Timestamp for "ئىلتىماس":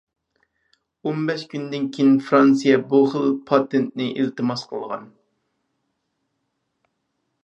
4.23-4.63